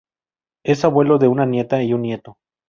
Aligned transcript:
Es 0.65 0.83
abuelo 0.83 1.19
de 1.19 1.27
una 1.27 1.45
nieta 1.45 1.83
y 1.83 1.93
un 1.93 2.01
nieto. 2.01 2.39